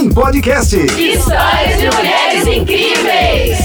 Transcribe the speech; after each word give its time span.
em 0.00 0.08
podcast. 0.08 0.74
Histórias 0.76 1.78
de 1.78 1.90
mulheres 1.94 2.46
incríveis. 2.46 3.58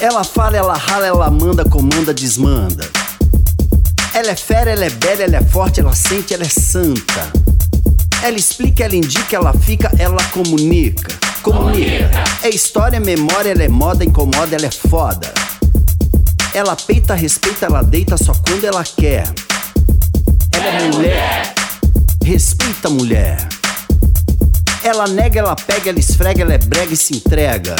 Ela 0.00 0.24
fala, 0.24 0.56
ela 0.56 0.76
rala, 0.76 1.06
ela 1.06 1.30
manda, 1.30 1.64
comanda, 1.64 2.12
desmanda. 2.12 2.84
Ela 4.12 4.32
é 4.32 4.34
fera, 4.34 4.72
ela 4.72 4.84
é 4.84 4.90
bela, 4.90 5.22
ela 5.22 5.36
é 5.36 5.44
forte, 5.44 5.78
ela 5.78 5.94
sente, 5.94 6.34
ela 6.34 6.42
é 6.42 6.48
santa. 6.48 7.30
Ela 8.20 8.36
explica, 8.36 8.84
ela 8.84 8.96
indica, 8.96 9.36
ela 9.36 9.52
fica, 9.52 9.92
ela 9.96 10.22
comunica. 10.32 11.14
Comunica. 11.42 12.24
É 12.42 12.48
história, 12.48 12.98
memória, 12.98 13.52
ela 13.52 13.62
é 13.62 13.68
moda, 13.68 14.04
incomoda, 14.04 14.56
ela 14.56 14.66
é 14.66 14.70
foda. 14.70 15.32
Ela 16.52 16.74
peita, 16.74 17.14
respeita, 17.14 17.66
ela 17.66 17.82
deita 17.82 18.16
só 18.16 18.32
quando 18.32 18.64
ela 18.64 18.82
quer. 18.82 19.28
Ela 20.52 20.66
é 20.66 20.88
mulher. 20.90 21.54
Respeita 22.24 22.88
a 22.88 22.90
mulher. 22.90 23.48
Ela 24.86 25.08
nega, 25.08 25.40
ela 25.40 25.56
pega, 25.56 25.90
ela 25.90 25.98
esfrega, 25.98 26.42
ela 26.42 26.54
é 26.54 26.58
brega 26.58 26.94
e 26.94 26.96
se 26.96 27.16
entrega. 27.16 27.74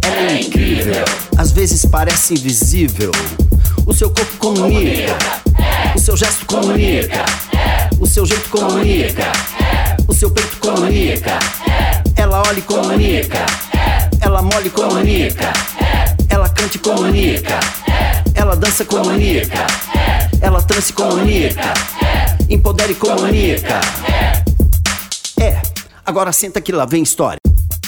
Ela 0.00 0.32
é 0.32 0.40
incrível. 0.40 1.04
Às 1.36 1.52
vezes 1.52 1.84
parece 1.84 2.32
invisível. 2.32 3.12
O 3.84 3.92
seu 3.92 4.08
corpo 4.08 4.38
comunica. 4.38 5.18
O 5.94 5.98
seu 5.98 6.16
gesto 6.16 6.46
comunica. 6.46 7.26
O 8.00 8.06
seu 8.06 8.24
jeito 8.24 8.48
comunica. 8.48 9.32
O 10.08 10.14
seu 10.14 10.30
peito 10.30 10.56
comunica. 10.56 11.38
Ela 12.16 12.40
olha 12.40 12.58
e 12.58 12.62
comunica. 12.62 13.44
Ela 14.18 14.40
mole 14.40 14.68
e 14.68 14.70
comunica. 14.70 15.52
Ela 16.30 16.48
canta 16.48 16.74
e 16.74 16.80
comunica. 16.80 17.60
Ela 18.34 18.56
dança 18.56 18.82
e 18.82 18.86
comunica. 18.86 19.66
Ela 20.40 20.62
trança 20.62 20.90
e 20.90 20.94
comunica. 20.94 21.74
Empodera 22.48 22.92
e 22.92 22.94
comunica. 22.94 23.78
É, 26.08 26.10
agora 26.10 26.32
senta 26.32 26.60
que 26.60 26.72
lá 26.72 26.86
vem 26.86 27.02
história. 27.02 27.36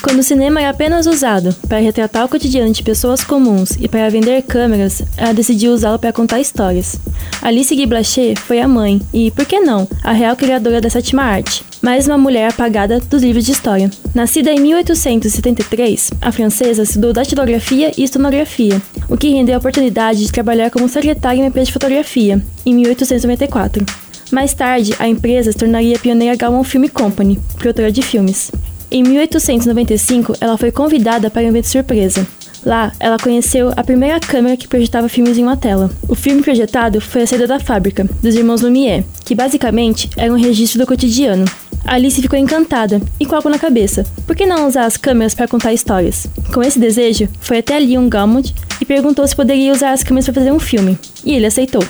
Quando 0.02 0.20
o 0.20 0.22
cinema 0.22 0.60
era 0.60 0.70
apenas 0.70 1.06
usado 1.06 1.54
para 1.68 1.78
retratar 1.78 2.24
o 2.24 2.28
cotidiano 2.28 2.72
de 2.72 2.82
pessoas 2.82 3.22
comuns 3.22 3.72
e 3.78 3.88
para 3.88 4.08
vender 4.10 4.42
câmeras, 4.42 5.02
ela 5.16 5.32
decidiu 5.32 5.72
usá-lo 5.72 5.98
para 5.98 6.12
contar 6.12 6.40
histórias. 6.40 6.96
Alice 7.42 7.74
Guy 7.74 7.86
Blaché 7.86 8.34
foi 8.34 8.60
a 8.60 8.68
mãe 8.68 9.00
e, 9.12 9.30
por 9.30 9.44
que 9.44 9.60
não, 9.60 9.86
a 10.02 10.12
real 10.12 10.36
criadora 10.36 10.80
da 10.80 10.88
sétima 10.88 11.22
arte, 11.22 11.64
mais 11.82 12.06
uma 12.06 12.16
mulher 12.16 12.50
apagada 12.50 12.98
dos 12.98 13.22
livros 13.22 13.44
de 13.44 13.52
história. 13.52 13.90
Nascida 14.14 14.50
em 14.50 14.60
1873, 14.60 16.10
a 16.20 16.32
francesa 16.32 16.82
estudou 16.82 17.12
datilografia 17.12 17.92
e 17.96 18.04
estonografia, 18.04 18.80
o 19.08 19.16
que 19.16 19.30
rendeu 19.30 19.54
a 19.54 19.58
oportunidade 19.58 20.24
de 20.24 20.32
trabalhar 20.32 20.70
como 20.70 20.88
secretária 20.88 21.38
em 21.38 21.42
uma 21.42 21.48
empresa 21.48 21.66
de 21.66 21.72
fotografia, 21.72 22.42
em 22.64 22.74
1894. 22.74 24.09
Mais 24.30 24.54
tarde, 24.54 24.94
a 24.98 25.08
empresa 25.08 25.50
se 25.50 25.58
tornaria 25.58 25.98
pioneira 25.98 26.36
Gaumont 26.36 26.68
Film 26.68 26.86
Company, 26.86 27.38
produtora 27.58 27.90
de 27.90 28.00
filmes. 28.00 28.50
Em 28.90 29.02
1895, 29.02 30.34
ela 30.40 30.56
foi 30.56 30.70
convidada 30.70 31.30
para 31.30 31.42
um 31.42 31.48
evento 31.48 31.68
surpresa. 31.68 32.26
Lá, 32.64 32.92
ela 33.00 33.18
conheceu 33.18 33.72
a 33.76 33.82
primeira 33.82 34.20
câmera 34.20 34.56
que 34.56 34.68
projetava 34.68 35.08
filmes 35.08 35.38
em 35.38 35.42
uma 35.42 35.56
tela. 35.56 35.90
O 36.08 36.14
filme 36.14 36.42
projetado 36.42 37.00
foi 37.00 37.22
A 37.22 37.26
Saída 37.26 37.46
da 37.46 37.58
Fábrica, 37.58 38.04
dos 38.22 38.34
irmãos 38.34 38.60
Lumière, 38.60 39.04
que 39.24 39.34
basicamente 39.34 40.10
era 40.16 40.32
um 40.32 40.36
registro 40.36 40.78
do 40.78 40.86
cotidiano. 40.86 41.44
Alice 41.84 42.20
ficou 42.20 42.38
encantada 42.38 43.00
e 43.18 43.24
com 43.24 43.34
algo 43.34 43.48
na 43.48 43.58
cabeça. 43.58 44.04
Por 44.26 44.36
que 44.36 44.44
não 44.44 44.68
usar 44.68 44.84
as 44.84 44.96
câmeras 44.96 45.34
para 45.34 45.48
contar 45.48 45.72
histórias? 45.72 46.26
Com 46.52 46.62
esse 46.62 46.78
desejo, 46.78 47.28
foi 47.40 47.58
até 47.58 47.78
Leon 47.78 48.08
Gaumont 48.08 48.54
e 48.80 48.84
perguntou 48.84 49.26
se 49.26 49.34
poderia 49.34 49.72
usar 49.72 49.92
as 49.92 50.02
câmeras 50.04 50.26
para 50.26 50.34
fazer 50.34 50.52
um 50.52 50.60
filme. 50.60 50.98
E 51.24 51.32
ele 51.32 51.46
aceitou. 51.46 51.82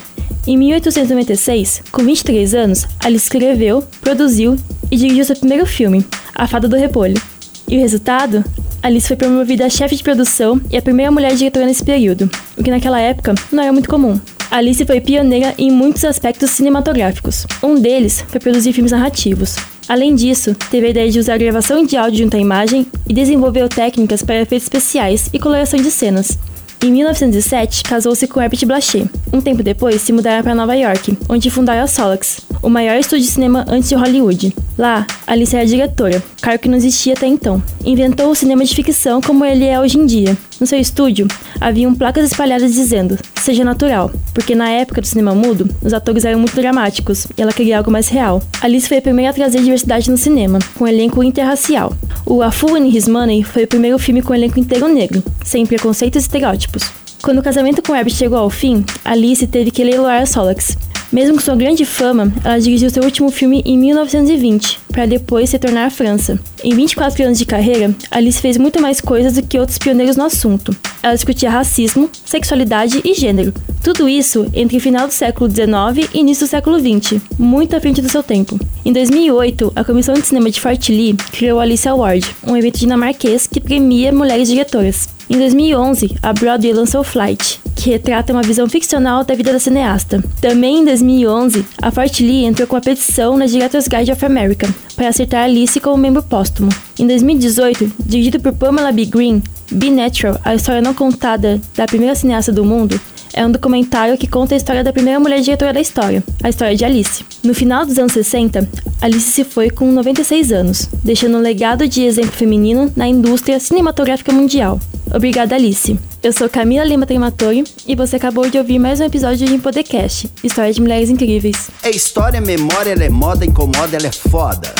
Em 0.47 0.57
1896, 0.57 1.83
com 1.91 2.03
23 2.03 2.55
anos, 2.55 2.87
Alice 2.99 3.25
escreveu, 3.25 3.83
produziu 4.01 4.57
e 4.89 4.97
dirigiu 4.97 5.23
seu 5.23 5.35
primeiro 5.35 5.67
filme, 5.67 6.03
A 6.33 6.47
Fada 6.47 6.67
do 6.67 6.75
Repolho. 6.75 7.21
E 7.67 7.77
o 7.77 7.79
resultado? 7.79 8.43
Alice 8.81 9.07
foi 9.07 9.15
promovida 9.15 9.67
a 9.67 9.69
chefe 9.69 9.95
de 9.95 10.03
produção 10.03 10.59
e 10.71 10.75
a 10.75 10.81
primeira 10.81 11.11
mulher 11.11 11.35
diretora 11.35 11.67
nesse 11.67 11.85
período, 11.85 12.27
o 12.57 12.63
que 12.63 12.71
naquela 12.71 12.99
época 12.99 13.35
não 13.51 13.61
era 13.61 13.71
muito 13.71 13.87
comum. 13.87 14.19
Alice 14.49 14.83
foi 14.83 14.99
pioneira 14.99 15.53
em 15.59 15.69
muitos 15.69 16.03
aspectos 16.03 16.49
cinematográficos. 16.49 17.45
Um 17.61 17.75
deles 17.75 18.25
foi 18.27 18.39
produzir 18.39 18.73
filmes 18.73 18.91
narrativos. 18.91 19.55
Além 19.87 20.15
disso, 20.15 20.55
teve 20.71 20.87
a 20.87 20.89
ideia 20.89 21.11
de 21.11 21.19
usar 21.19 21.35
a 21.35 21.37
gravação 21.37 21.85
de 21.85 21.95
áudio 21.95 22.23
junto 22.23 22.35
à 22.35 22.39
imagem 22.39 22.87
e 23.07 23.13
desenvolveu 23.13 23.69
técnicas 23.69 24.23
para 24.23 24.41
efeitos 24.41 24.65
especiais 24.65 25.29
e 25.31 25.39
coloração 25.39 25.79
de 25.79 25.91
cenas. 25.91 26.37
Em 26.83 26.91
1907, 26.91 27.83
casou-se 27.83 28.27
com 28.27 28.41
Herbert 28.41 28.65
Blaché. 28.65 29.05
Um 29.31 29.39
tempo 29.39 29.61
depois, 29.61 30.01
se 30.01 30.11
mudaram 30.11 30.41
para 30.41 30.55
Nova 30.55 30.75
York, 30.75 31.15
onde 31.29 31.51
fundaram 31.51 31.83
a 31.83 31.87
Solax, 31.87 32.41
o 32.59 32.69
maior 32.69 32.97
estúdio 32.97 33.23
de 33.25 33.31
cinema 33.31 33.63
antes 33.67 33.89
de 33.89 33.93
Hollywood. 33.93 34.55
Lá, 34.75 35.05
Alice 35.27 35.55
era 35.55 35.63
diretora, 35.63 36.23
cargo 36.41 36.63
que 36.63 36.67
não 36.67 36.77
existia 36.77 37.13
até 37.13 37.27
então. 37.27 37.61
Inventou 37.85 38.31
o 38.31 38.35
cinema 38.35 38.65
de 38.65 38.73
ficção 38.73 39.21
como 39.21 39.45
ele 39.45 39.65
é 39.65 39.79
hoje 39.79 39.99
em 39.99 40.07
dia. 40.07 40.35
No 40.59 40.65
seu 40.65 40.79
estúdio, 40.79 41.27
haviam 41.59 41.93
placas 41.93 42.25
espalhadas 42.25 42.73
dizendo 42.73 43.15
seja 43.41 43.63
natural, 43.63 44.11
porque 44.33 44.53
na 44.55 44.69
época 44.69 45.01
do 45.01 45.07
cinema 45.07 45.33
mudo, 45.33 45.69
os 45.81 45.93
atores 45.93 46.25
eram 46.25 46.39
muito 46.39 46.55
dramáticos 46.55 47.25
e 47.37 47.41
ela 47.41 47.51
queria 47.51 47.77
algo 47.77 47.91
mais 47.91 48.07
real. 48.07 48.41
Alice 48.61 48.87
foi 48.87 48.97
a 48.97 49.01
primeira 49.01 49.31
a 49.31 49.33
trazer 49.33 49.59
diversidade 49.59 50.09
no 50.09 50.17
cinema, 50.17 50.59
com 50.75 50.83
um 50.83 50.87
elenco 50.87 51.23
interracial. 51.23 51.93
O 52.31 52.41
A 52.41 52.49
Fool 52.49 52.77
and 52.77 52.87
His 52.87 53.09
Money 53.09 53.43
foi 53.43 53.65
o 53.65 53.67
primeiro 53.67 53.99
filme 53.99 54.21
com 54.21 54.33
elenco 54.33 54.57
inteiro 54.57 54.87
negro, 54.87 55.21
sem 55.43 55.65
preconceitos 55.65 56.23
e 56.23 56.25
estereótipos. 56.25 56.83
Quando 57.21 57.39
o 57.39 57.43
casamento 57.43 57.81
com 57.81 57.93
Herbert 57.93 58.15
chegou 58.15 58.39
ao 58.39 58.49
fim, 58.49 58.85
Alice 59.03 59.45
teve 59.47 59.69
que 59.69 59.83
leiloar 59.83 60.21
a 60.21 60.25
Solax, 60.25 60.77
mesmo 61.11 61.35
com 61.35 61.41
sua 61.41 61.55
grande 61.55 61.85
fama, 61.85 62.31
ela 62.43 62.59
dirigiu 62.59 62.89
seu 62.89 63.03
último 63.03 63.29
filme 63.29 63.61
em 63.65 63.77
1920, 63.77 64.79
para 64.91 65.05
depois 65.05 65.49
se 65.49 65.59
tornar 65.59 65.85
a 65.85 65.89
França. 65.89 66.39
Em 66.63 66.73
24 66.73 67.23
anos 67.23 67.37
de 67.37 67.45
carreira, 67.45 67.93
Alice 68.09 68.41
fez 68.41 68.57
muito 68.57 68.81
mais 68.81 69.01
coisas 69.01 69.33
do 69.33 69.43
que 69.43 69.59
outros 69.59 69.77
pioneiros 69.77 70.15
no 70.15 70.25
assunto. 70.25 70.75
Ela 71.03 71.15
discutia 71.15 71.49
racismo, 71.49 72.09
sexualidade 72.25 73.01
e 73.03 73.13
gênero. 73.13 73.53
Tudo 73.83 74.07
isso 74.07 74.47
entre 74.53 74.77
o 74.77 74.81
final 74.81 75.07
do 75.07 75.13
século 75.13 75.49
XIX 75.49 76.07
e 76.13 76.19
início 76.19 76.45
do 76.45 76.49
século 76.49 76.79
XX, 76.79 77.19
muito 77.37 77.75
à 77.75 77.79
frente 77.79 78.01
do 78.01 78.11
seu 78.11 78.21
tempo. 78.21 78.59
Em 78.85 78.93
2008, 78.93 79.73
a 79.75 79.83
Comissão 79.83 80.13
de 80.13 80.25
Cinema 80.25 80.51
de 80.51 80.61
Fort 80.61 80.89
Lee 80.89 81.15
criou 81.31 81.57
o 81.57 81.61
Alice 81.61 81.87
Award, 81.87 82.35
um 82.45 82.55
evento 82.55 82.79
dinamarquês 82.79 83.47
que 83.47 83.59
premia 83.59 84.11
mulheres 84.11 84.47
diretoras. 84.47 85.09
Em 85.29 85.37
2011, 85.37 86.15
a 86.21 86.33
Broadway 86.33 86.73
lançou 86.73 87.03
Flight, 87.03 87.60
que 87.81 87.89
retrata 87.89 88.31
uma 88.31 88.43
visão 88.43 88.69
ficcional 88.69 89.23
da 89.23 89.33
vida 89.33 89.51
da 89.51 89.59
cineasta. 89.59 90.23
Também 90.39 90.81
em 90.81 90.85
2011, 90.85 91.65
a 91.81 91.89
Fort 91.89 92.19
Lee 92.19 92.45
entrou 92.45 92.67
com 92.67 92.75
uma 92.75 92.81
petição 92.81 93.35
na 93.35 93.47
Directors 93.47 93.87
Guide 93.87 94.11
of 94.11 94.23
America 94.23 94.71
para 94.95 95.07
aceitar 95.07 95.45
Alice 95.45 95.79
como 95.79 95.97
membro 95.97 96.21
póstumo. 96.21 96.69
Em 96.99 97.07
2018, 97.07 97.91
dirigido 98.05 98.39
por 98.39 98.53
Pamela 98.53 98.91
B. 98.91 99.05
Green, 99.05 99.41
Be 99.71 99.89
Natural, 99.89 100.39
a 100.45 100.53
história 100.53 100.79
não 100.79 100.93
contada 100.93 101.59
da 101.75 101.87
primeira 101.87 102.13
cineasta 102.13 102.51
do 102.51 102.63
mundo, 102.63 103.01
é 103.33 103.43
um 103.45 103.51
documentário 103.51 104.17
que 104.17 104.27
conta 104.27 104.53
a 104.53 104.57
história 104.57 104.83
da 104.83 104.93
primeira 104.93 105.19
mulher 105.19 105.41
diretora 105.41 105.73
da 105.73 105.81
história, 105.81 106.23
a 106.43 106.49
história 106.49 106.75
de 106.75 106.85
Alice. 106.85 107.25
No 107.43 107.55
final 107.55 107.83
dos 107.83 107.97
anos 107.97 108.11
60, 108.11 108.69
Alice 109.01 109.31
se 109.31 109.43
foi 109.43 109.71
com 109.71 109.91
96 109.91 110.51
anos, 110.51 110.87
deixando 111.03 111.37
um 111.37 111.41
legado 111.41 111.87
de 111.87 112.03
exemplo 112.03 112.31
feminino 112.31 112.91
na 112.95 113.07
indústria 113.07 113.59
cinematográfica 113.59 114.31
mundial. 114.31 114.79
Obrigada, 115.13 115.55
Alice. 115.55 115.99
Eu 116.23 116.31
sou 116.31 116.49
Camila 116.49 116.85
Lima 116.85 117.05
Trematori 117.05 117.65
e 117.85 117.95
você 117.95 118.15
acabou 118.15 118.49
de 118.49 118.57
ouvir 118.57 118.79
mais 118.79 119.01
um 119.01 119.03
episódio 119.03 119.45
de 119.45 119.57
Podcast, 119.57 120.31
História 120.41 120.71
de 120.71 120.79
Mulheres 120.79 121.09
Incríveis. 121.09 121.69
É 121.83 121.89
história, 121.89 122.39
memória, 122.39 122.91
ela 122.91 123.03
é 123.03 123.09
moda, 123.09 123.45
incomoda, 123.45 123.97
ela 123.97 124.07
é 124.07 124.11
foda. 124.11 124.73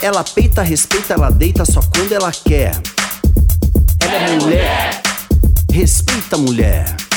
Ela 0.00 0.22
peita, 0.22 0.62
respeita, 0.62 1.14
ela 1.14 1.30
deita 1.30 1.64
só 1.64 1.80
quando 1.94 2.12
ela 2.12 2.30
quer. 2.30 2.72
Ela 4.00 4.14
é 4.14 4.38
mulher. 4.38 5.02
Respeita 5.72 6.36
a 6.36 6.38
mulher. 6.38 7.07